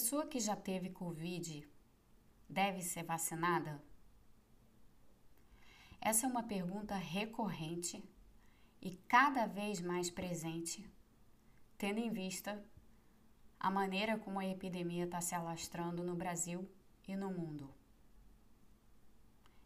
[0.00, 1.68] pessoa que já teve Covid
[2.48, 3.84] deve ser vacinada?
[6.00, 8.02] Essa é uma pergunta recorrente
[8.80, 10.90] e cada vez mais presente,
[11.76, 12.64] tendo em vista
[13.58, 16.66] a maneira como a epidemia está se alastrando no Brasil
[17.06, 17.68] e no mundo.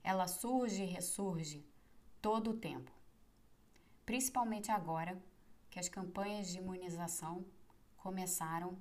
[0.02, 1.64] Ela surge e ressurge
[2.20, 2.90] todo o tempo,
[4.04, 5.16] principalmente agora
[5.70, 7.46] que as campanhas de imunização
[7.96, 8.76] começaram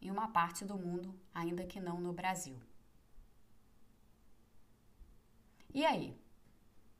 [0.00, 2.58] em uma parte do mundo, ainda que não no Brasil.
[5.72, 6.18] E aí,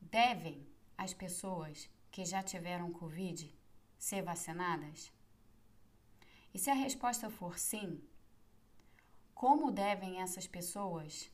[0.01, 3.53] devem as pessoas que já tiveram Covid
[3.99, 5.13] ser vacinadas?
[6.53, 8.03] E se a resposta for sim,
[9.35, 11.31] como devem essas pessoas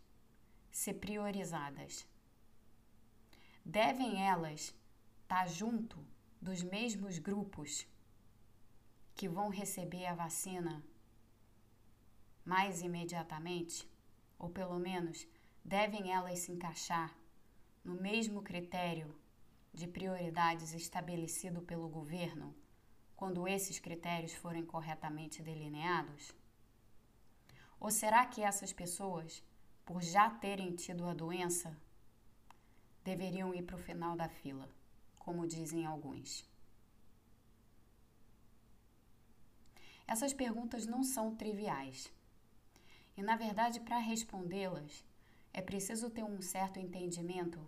[0.70, 2.06] ser priorizadas?
[3.64, 4.74] Devem elas
[5.22, 5.98] estar junto
[6.40, 7.86] dos mesmos grupos
[9.14, 10.84] que vão receber a vacina
[12.46, 13.86] mais imediatamente?
[14.38, 15.26] Ou pelo menos
[15.64, 17.12] devem elas se encaixar
[17.84, 19.14] no mesmo critério
[19.74, 22.54] de prioridades estabelecido pelo governo
[23.16, 26.32] quando esses critérios forem corretamente delineados?
[27.80, 29.42] Ou será que essas pessoas,
[29.84, 31.76] por já terem tido a doença,
[33.02, 34.68] deveriam ir para o final da fila,
[35.18, 36.48] como dizem alguns?
[40.06, 42.15] Essas perguntas não são triviais.
[43.16, 45.04] E, na verdade, para respondê-las,
[45.52, 47.66] é preciso ter um certo entendimento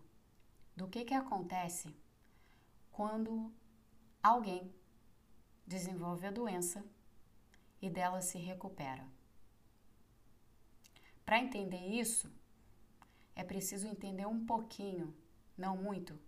[0.77, 1.95] do que, que acontece
[2.93, 3.53] quando
[4.23, 4.73] alguém
[5.67, 6.85] desenvolve a doença
[7.81, 9.07] e dela se recupera.
[11.25, 12.31] Para entender isso,
[13.35, 15.15] é preciso entender um pouquinho,
[15.57, 16.19] não muito,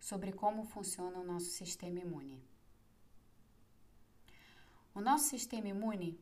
[0.00, 2.42] sobre como funciona o nosso sistema imune.
[4.94, 6.18] O nosso sistema imune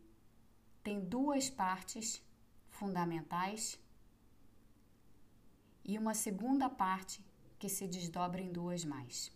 [0.83, 2.23] tem duas partes
[2.69, 3.79] fundamentais
[5.85, 7.25] e uma segunda parte
[7.59, 9.31] que se desdobra em duas mais.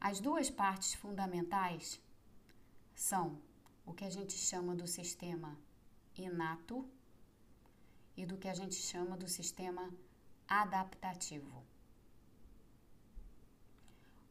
[0.00, 2.00] As duas partes fundamentais
[2.94, 3.40] são
[3.84, 5.56] o que a gente chama do sistema
[6.16, 6.88] inato
[8.16, 9.92] e do que a gente chama do sistema
[10.46, 11.64] adaptativo.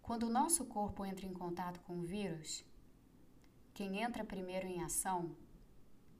[0.02, 2.64] Quando o nosso corpo entra em contato com o vírus,
[3.74, 5.36] quem entra primeiro em ação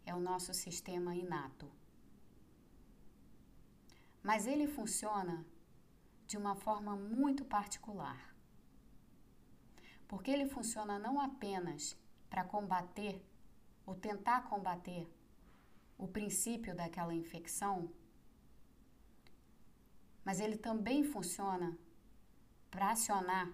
[0.06, 1.70] é o nosso sistema inato.
[4.24, 5.46] Mas ele funciona
[6.26, 8.34] de uma forma muito particular.
[10.08, 11.96] Porque ele funciona não apenas
[12.30, 13.24] para combater
[13.86, 15.08] ou tentar combater
[15.98, 17.92] o princípio daquela infecção,
[20.26, 21.78] mas ele também funciona
[22.72, 23.52] para acionar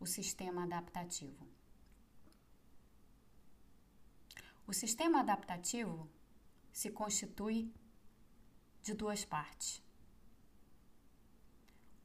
[0.00, 1.53] o sistema adaptativo.
[4.66, 6.08] O sistema adaptativo
[6.72, 7.70] se constitui
[8.82, 9.82] de duas partes: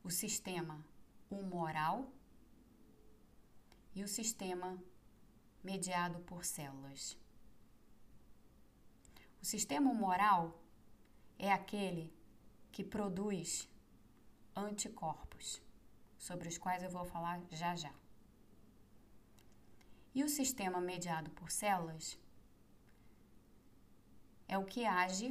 [0.03, 0.85] o sistema
[1.29, 2.11] humoral
[3.95, 4.77] e o sistema
[5.63, 7.17] mediado por células.
[9.41, 10.61] O sistema humoral
[11.37, 12.13] é aquele
[12.73, 13.69] que produz
[14.53, 15.61] anticorpos,
[16.17, 17.93] sobre os quais eu vou falar já já.
[20.13, 22.17] E o sistema mediado por células
[24.49, 25.27] é o que age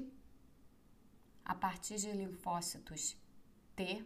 [1.44, 3.16] a partir de linfócitos
[3.74, 4.04] T,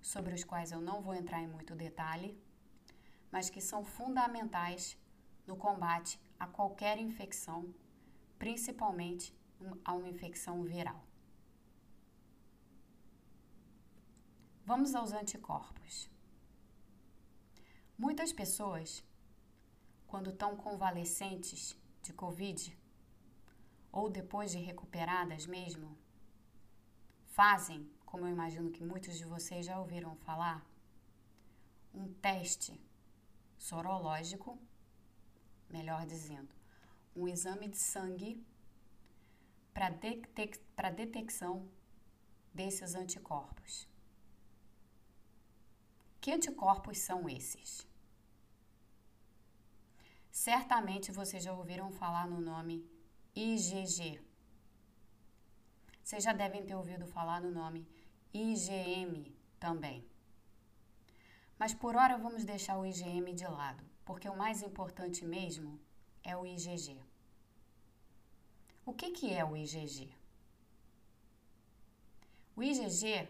[0.00, 2.30] sobre os quais eu não vou entrar em muito detalhe,
[3.30, 4.96] mas que são fundamentais
[5.46, 7.74] no combate a qualquer infecção,
[8.38, 9.34] principalmente
[9.84, 11.04] a uma infecção viral.
[14.64, 16.08] Vamos aos anticorpos.
[17.98, 19.04] Muitas pessoas,
[20.06, 22.76] quando estão convalescentes de Covid,
[23.96, 25.96] ou depois de recuperadas mesmo,
[27.24, 30.58] fazem, como eu imagino que muitos de vocês já ouviram falar,
[31.94, 32.78] um teste
[33.56, 34.58] sorológico,
[35.70, 36.52] melhor dizendo,
[37.16, 38.44] um exame de sangue
[39.72, 40.60] para detec
[40.94, 41.66] detecção
[42.52, 43.88] desses anticorpos.
[46.20, 47.86] Que anticorpos são esses?
[50.30, 52.95] Certamente vocês já ouviram falar no nome
[53.38, 54.18] IgG.
[56.02, 57.86] Vocês já devem ter ouvido falar no nome
[58.32, 59.30] IgM
[59.60, 60.08] também.
[61.58, 65.78] Mas por hora vamos deixar o IgM de lado, porque o mais importante mesmo
[66.24, 66.98] é o IgG.
[68.86, 70.10] O que, que é o IgG?
[72.56, 73.28] O IgG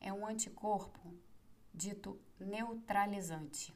[0.00, 1.14] é um anticorpo
[1.72, 3.72] dito neutralizante,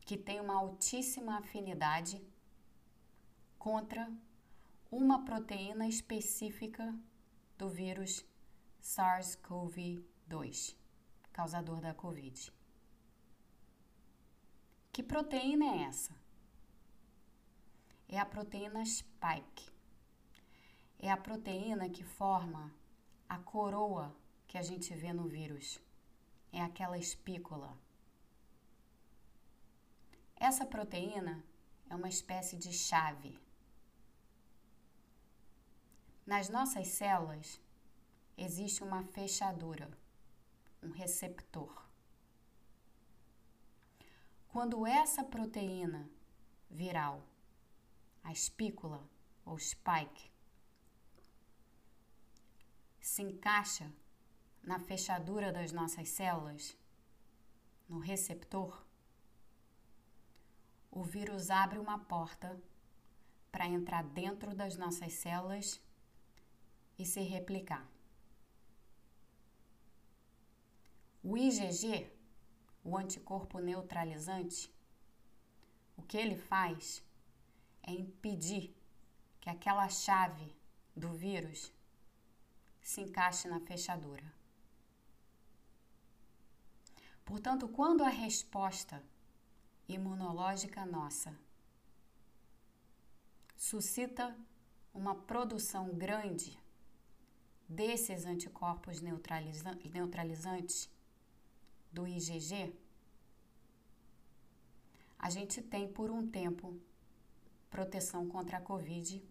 [0.00, 2.18] que tem uma altíssima afinidade
[3.68, 4.10] contra
[4.90, 6.98] uma proteína específica
[7.58, 8.24] do vírus
[8.80, 10.74] SARS-CoV-2,
[11.30, 12.50] causador da Covid.
[14.90, 16.16] Que proteína é essa?
[18.08, 19.70] É a proteína spike.
[20.98, 22.74] É a proteína que forma
[23.28, 24.16] a coroa
[24.46, 25.78] que a gente vê no vírus.
[26.50, 27.76] É aquela espícula.
[30.34, 31.44] Essa proteína
[31.90, 33.38] é uma espécie de chave.
[36.28, 37.58] Nas nossas células
[38.36, 39.90] existe uma fechadura,
[40.82, 41.88] um receptor.
[44.46, 46.06] Quando essa proteína
[46.70, 47.26] viral,
[48.22, 49.02] a espícula
[49.42, 50.30] ou spike,
[53.00, 53.90] se encaixa
[54.62, 56.76] na fechadura das nossas células,
[57.88, 58.84] no receptor,
[60.90, 62.62] o vírus abre uma porta
[63.50, 65.80] para entrar dentro das nossas células
[66.98, 67.86] e se replicar.
[71.22, 72.10] O IgG,
[72.82, 74.72] o anticorpo neutralizante,
[75.96, 77.02] o que ele faz
[77.82, 78.74] é impedir
[79.40, 80.54] que aquela chave
[80.96, 81.72] do vírus
[82.82, 84.24] se encaixe na fechadura.
[87.24, 89.02] Portanto, quando a resposta
[89.86, 91.38] imunológica nossa
[93.56, 94.34] suscita
[94.94, 96.58] uma produção grande
[97.68, 100.88] desses anticorpos neutralizantes
[101.92, 102.74] do IgG,
[105.18, 106.80] a gente tem por um tempo
[107.68, 109.22] proteção contra a Covid,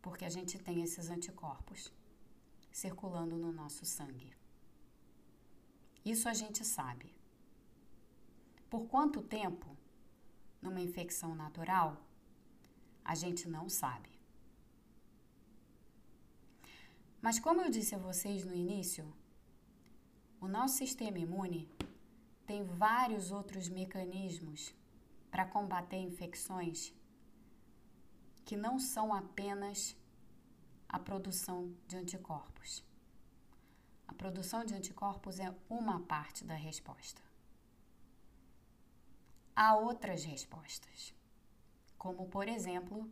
[0.00, 1.92] porque a gente tem esses anticorpos
[2.70, 4.32] circulando no nosso sangue.
[6.04, 7.14] Isso a gente sabe.
[8.70, 9.76] Por quanto tempo,
[10.62, 12.00] numa infecção natural,
[13.04, 14.17] a gente não sabe.
[17.20, 19.12] Mas, como eu disse a vocês no início,
[20.40, 21.68] o nosso sistema imune
[22.46, 24.74] tem vários outros mecanismos
[25.30, 26.94] para combater infecções
[28.44, 29.96] que não são apenas
[30.88, 32.82] a produção de anticorpos.
[34.06, 37.28] A produção de anticorpos é uma parte da resposta
[39.58, 41.12] há outras respostas,
[41.98, 43.10] como por exemplo,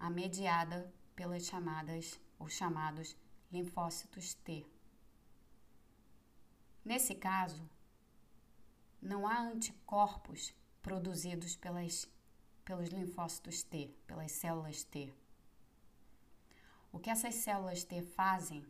[0.00, 3.16] a mediada pelas chamadas ou chamados
[3.50, 4.64] linfócitos T.
[6.84, 7.68] Nesse caso,
[9.02, 12.08] não há anticorpos produzidos pelas,
[12.64, 15.12] pelos linfócitos T, pelas células T.
[16.92, 18.64] O que essas células T fazem?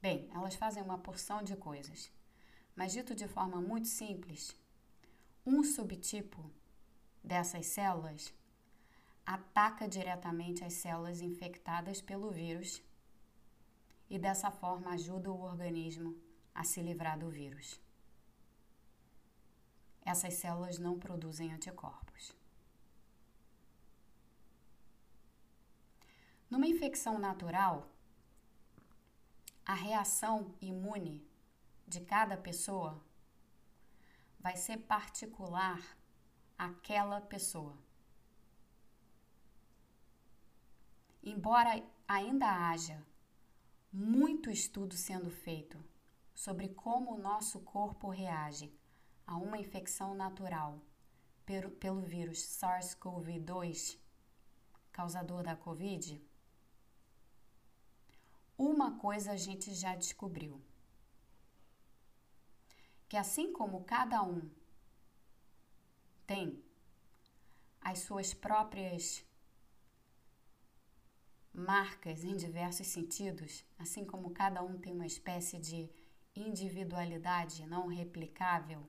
[0.00, 2.12] Bem, elas fazem uma porção de coisas,
[2.76, 4.54] mas dito de forma muito simples,
[5.44, 6.48] um subtipo
[7.24, 8.32] dessas células
[9.26, 12.80] ataca diretamente as células infectadas pelo vírus
[14.08, 16.16] e dessa forma ajuda o organismo
[16.54, 17.80] a se livrar do vírus.
[20.02, 22.32] Essas células não produzem anticorpos.
[26.48, 27.90] Numa infecção natural,
[29.64, 31.28] a reação imune
[31.88, 33.04] de cada pessoa
[34.38, 35.80] vai ser particular
[36.56, 37.85] àquela pessoa.
[41.28, 43.04] Embora ainda haja
[43.92, 45.76] muito estudo sendo feito
[46.32, 48.72] sobre como o nosso corpo reage
[49.26, 50.80] a uma infecção natural
[51.44, 53.98] pelo, vírus SARS-CoV-2,
[54.92, 56.24] causador da Covid,
[58.56, 60.62] uma coisa a gente já descobriu.
[63.08, 64.48] Que assim como cada um
[66.24, 66.62] tem
[67.80, 69.26] as suas próprias
[71.56, 75.90] marcas em diversos sentidos, assim como cada um tem uma espécie de
[76.34, 78.86] individualidade não replicável,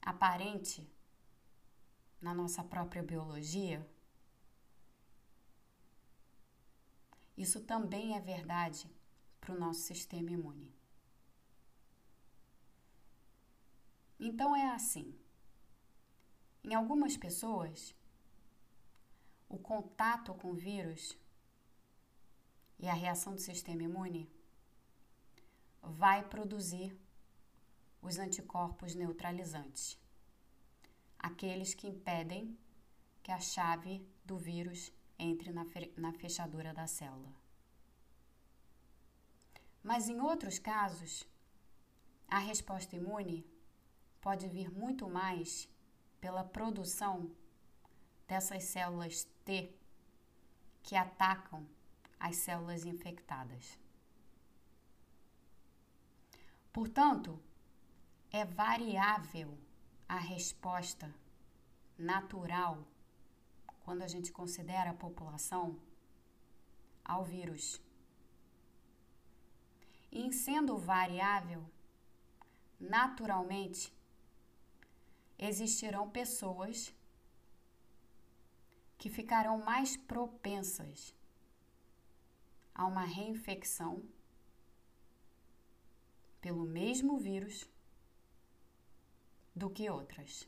[0.00, 0.90] aparente
[2.20, 3.86] na nossa própria biologia,
[7.36, 8.90] isso também é verdade
[9.40, 10.74] para o nosso sistema imune.
[14.18, 15.18] Então é assim.
[16.62, 17.94] Em algumas pessoas,
[19.50, 21.18] o contato com o vírus
[22.78, 24.30] e a reação do sistema imune
[25.82, 26.96] vai produzir
[28.00, 29.98] os anticorpos neutralizantes,
[31.18, 32.56] aqueles que impedem
[33.22, 35.66] que a chave do vírus entre na,
[35.96, 37.34] na fechadura da célula.
[39.82, 41.26] Mas em outros casos,
[42.28, 43.44] a resposta imune
[44.20, 45.68] pode vir muito mais
[46.20, 47.30] pela produção
[48.28, 49.26] dessas células
[50.82, 51.66] Que atacam
[52.18, 53.78] as células infectadas.
[56.72, 57.40] Portanto,
[58.30, 59.58] é variável
[60.08, 61.12] a resposta
[61.98, 62.86] natural
[63.84, 65.80] quando a gente considera a população
[67.04, 67.80] ao vírus.
[70.12, 71.64] E em sendo variável,
[72.78, 73.92] naturalmente
[75.38, 76.94] existirão pessoas
[79.00, 81.14] que ficarão mais propensas
[82.74, 84.02] a uma reinfecção
[86.38, 87.66] pelo mesmo vírus
[89.56, 90.46] do que outras.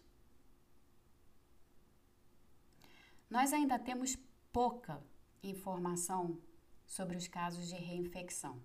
[3.31, 4.19] Nós ainda temos
[4.53, 5.03] pouca
[5.43, 6.39] informação
[6.87, 8.63] sobre os casos de reinfecção,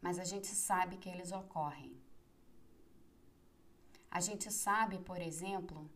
[0.00, 1.94] mas a gente sabe que eles ocorrem.
[4.10, 5.90] A gente sabe, por exemplo,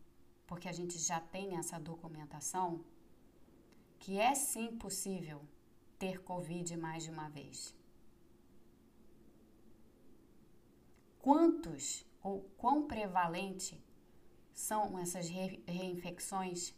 [0.47, 2.85] porque a gente já tem essa documentação,
[3.99, 5.43] que é sim possível
[5.99, 7.75] ter Covid mais de uma vez.
[11.19, 13.83] Quantos ou quão prevalente
[14.53, 16.75] são essas reinfecções?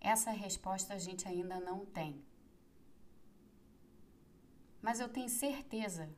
[0.00, 2.22] Essa resposta a gente ainda não tem.
[4.82, 6.14] Mas eu tenho certeza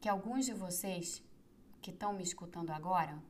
[0.00, 1.22] que alguns de vocês
[1.80, 3.22] que estão me escutando agora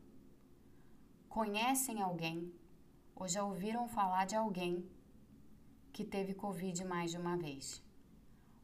[1.32, 2.52] conhecem alguém
[3.16, 4.86] ou já ouviram falar de alguém
[5.90, 7.82] que teve Covid mais de uma vez,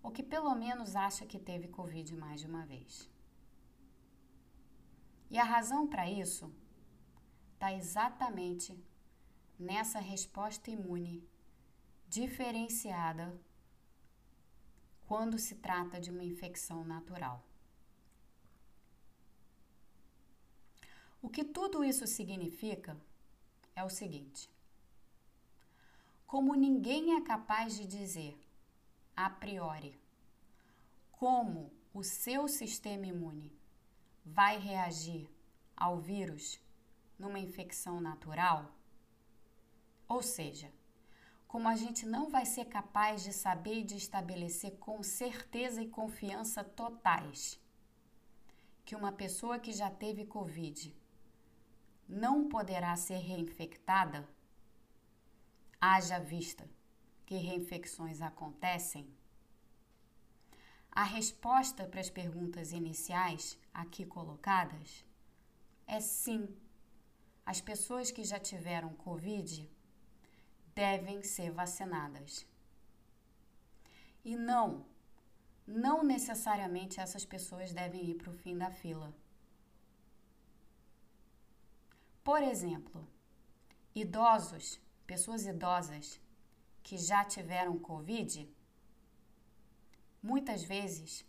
[0.03, 3.11] ou que pelo menos acha que teve Covid mais de uma vez.
[5.31, 6.55] E a razão para isso
[7.55, 8.79] está exatamente
[9.59, 11.27] nessa resposta imune
[12.07, 13.27] diferenciada
[15.07, 17.48] quando se trata de uma infecção natural.
[21.21, 22.97] O que tudo isso significa
[23.75, 24.49] é o seguinte:
[26.27, 28.39] como ninguém é capaz de dizer
[29.17, 29.99] a priori
[31.11, 33.53] como o seu sistema imune
[34.25, 35.29] vai reagir
[35.77, 36.61] ao vírus
[37.19, 38.73] numa infecção natural,
[40.07, 40.73] ou seja,
[41.49, 45.89] como a gente não vai ser capaz de saber e de estabelecer com certeza e
[45.89, 47.59] confiança totais
[48.85, 50.95] que uma pessoa que já teve Covid
[52.09, 54.27] não poderá ser reinfectada,
[55.81, 56.69] haja vista
[57.27, 59.07] que reinfecções acontecem?
[60.91, 65.05] A resposta para as perguntas iniciais aqui colocadas
[65.87, 66.49] é sim.
[67.45, 69.71] As pessoas que já tiveram Covid
[70.75, 72.47] devem ser vacinadas.
[74.25, 74.85] E não,
[75.67, 79.15] não necessariamente essas pessoas devem ir para o fim da fila.
[82.29, 83.09] Por exemplo,
[83.95, 86.21] idosos, pessoas idosas
[86.83, 88.47] que já tiveram Covid,
[90.23, 91.25] muitas vezes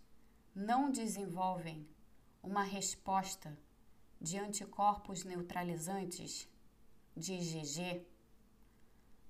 [0.53, 1.87] não desenvolvem
[2.43, 3.57] uma resposta
[4.19, 6.49] de anticorpos neutralizantes
[7.15, 8.05] de IgG,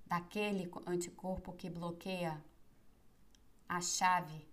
[0.08, 2.44] daquele anticorpo que bloqueia
[3.68, 4.44] a chave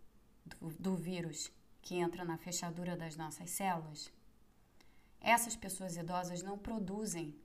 [0.45, 4.13] do, do vírus que entra na fechadura das nossas células
[5.27, 7.37] essas pessoas idosas não produzem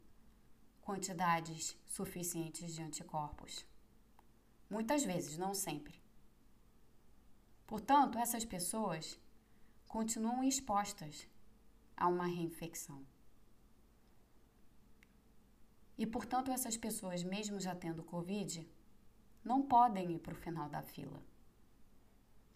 [0.84, 3.66] quantidades suficientes de anticorpos.
[4.70, 6.00] Muitas vezes, não sempre.
[7.66, 9.20] Portanto, essas pessoas
[9.88, 11.28] continuam expostas
[11.98, 13.04] a uma reinfecção.
[15.98, 18.70] E, portanto, essas pessoas, mesmo já tendo Covid,
[19.44, 21.20] não podem ir para o final da fila.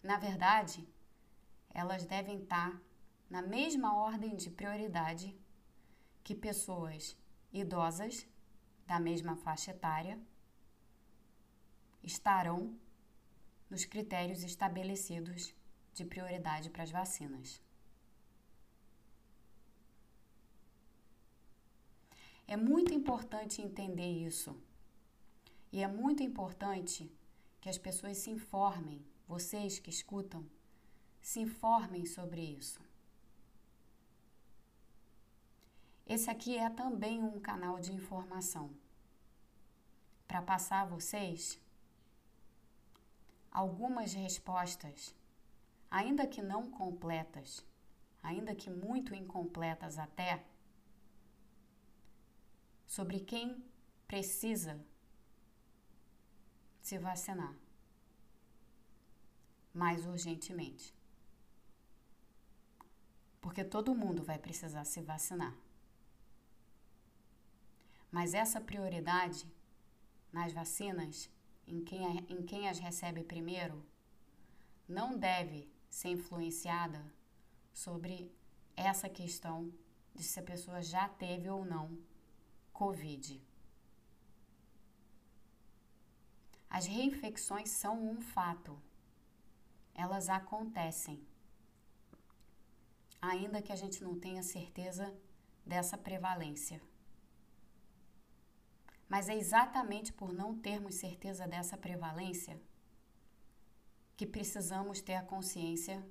[0.04, 0.88] Na verdade,
[1.70, 2.80] elas devem estar
[3.28, 5.36] na mesma ordem de prioridade
[6.22, 7.16] que pessoas
[7.52, 8.26] idosas
[8.86, 10.18] da mesma faixa etária
[12.02, 12.78] estarão
[13.68, 15.54] nos critérios estabelecidos
[15.92, 17.60] de prioridade para as vacinas.
[22.46, 24.56] É muito importante entender isso.
[25.72, 27.10] E é muito importante
[27.60, 30.48] que as pessoas se informem, vocês que escutam,
[31.20, 32.85] se informem sobre isso.
[36.06, 38.70] Esse aqui é também um canal de informação
[40.28, 41.60] para passar a vocês
[43.50, 45.14] algumas respostas,
[45.90, 47.66] ainda que não completas,
[48.22, 50.44] ainda que muito incompletas até,
[52.86, 53.64] sobre quem
[54.06, 54.80] precisa
[56.80, 57.52] se vacinar
[59.74, 60.94] mais urgentemente.
[63.40, 65.65] Porque todo mundo vai precisar se vacinar.
[68.16, 69.46] Mas essa prioridade
[70.32, 71.30] nas vacinas,
[71.66, 73.84] em quem, em quem as recebe primeiro,
[74.88, 77.04] não deve ser influenciada
[77.74, 78.34] sobre
[78.74, 79.70] essa questão
[80.14, 81.98] de se a pessoa já teve ou não
[82.72, 83.38] Covid.
[86.70, 88.80] As reinfecções são um fato.
[89.94, 91.22] Elas acontecem.
[93.20, 95.14] Ainda que a gente não tenha certeza
[95.66, 96.80] dessa prevalência.
[99.08, 102.60] Mas é exatamente por não termos certeza dessa prevalência
[104.16, 106.04] que precisamos ter a consciência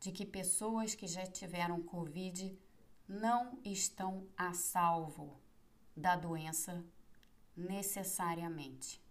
[0.00, 2.56] de que pessoas que já tiveram Covid
[3.08, 5.40] não estão a salvo
[5.96, 6.84] da doença
[7.56, 9.02] necessariamente.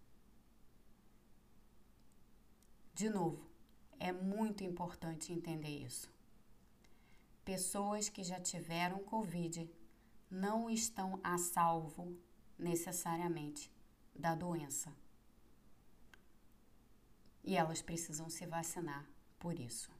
[2.94, 3.48] De novo,
[3.98, 6.10] é muito importante entender isso.
[7.44, 9.70] Pessoas que já tiveram Covid
[10.30, 12.16] não estão a salvo
[12.58, 13.70] necessariamente
[14.14, 14.92] da doença.
[17.44, 19.06] E elas precisam se vacinar
[19.38, 19.90] por isso.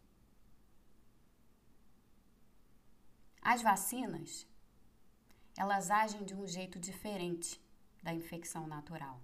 [3.40, 4.46] As vacinas,
[5.56, 7.60] elas agem de um jeito diferente
[8.02, 9.22] da infecção natural.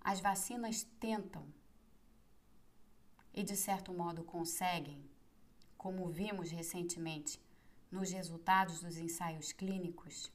[0.00, 1.46] As vacinas tentam
[3.34, 5.04] e de certo modo conseguem,
[5.76, 7.40] como vimos recentemente
[7.90, 10.32] nos resultados dos ensaios clínicos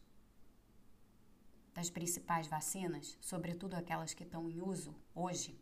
[1.75, 5.59] das principais vacinas, sobretudo aquelas que estão em uso hoje,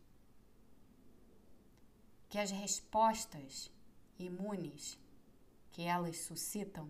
[2.28, 3.68] que as respostas
[4.16, 4.96] imunes
[5.72, 6.88] que elas suscitam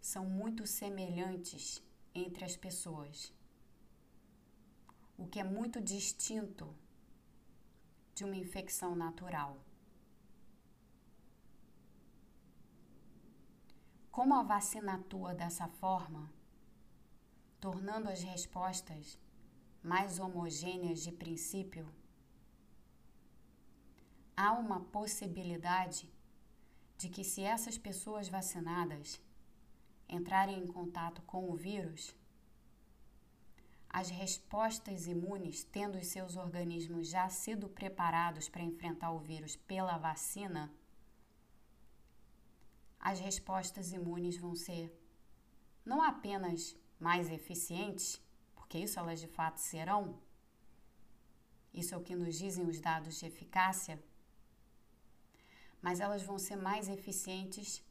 [0.00, 1.82] são muito semelhantes
[2.14, 3.30] entre as pessoas,
[5.18, 6.74] o que é muito distinto
[8.14, 9.62] de uma infecção natural.
[14.10, 16.39] Como a vacina atua dessa forma,
[17.60, 19.18] tornando as respostas
[19.82, 21.86] mais homogêneas de princípio,
[24.36, 26.10] há uma possibilidade
[26.96, 29.20] de que se essas pessoas vacinadas
[30.08, 32.14] entrarem em contato com o vírus,
[33.88, 39.98] as respostas imunes, tendo os seus organismos já sido preparados para enfrentar o vírus pela
[39.98, 40.72] vacina,
[42.98, 44.96] as respostas imunes vão ser
[45.84, 48.20] não apenas mais eficientes,
[48.54, 50.20] porque isso elas de fato serão,
[51.72, 54.02] isso é o que nos dizem os dados de eficácia,
[55.80, 57.82] mas elas vão ser mais eficientes,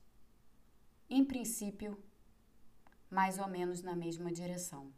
[1.10, 2.02] em princípio,
[3.10, 4.94] mais ou menos na mesma direção.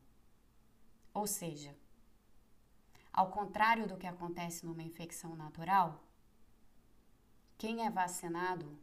[1.13, 1.73] Ou seja,
[3.13, 6.03] ao contrário do que acontece numa infecção natural,
[7.57, 8.77] quem é vacinado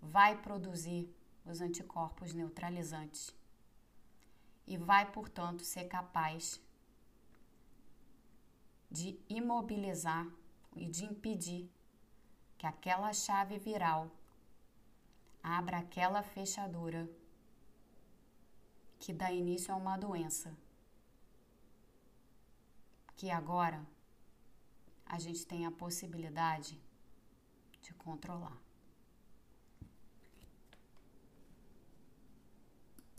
[0.00, 1.08] vai produzir
[1.46, 3.34] os anticorpos neutralizantes
[4.66, 6.60] e vai, portanto, ser capaz
[8.90, 10.26] de imobilizar
[10.76, 11.70] e de impedir
[12.58, 14.10] que aquela chave viral
[15.42, 17.10] abra aquela fechadura
[18.98, 20.56] que dá início a uma doença
[23.16, 23.84] que agora
[25.06, 26.80] a gente tem a possibilidade
[27.80, 28.56] de controlar.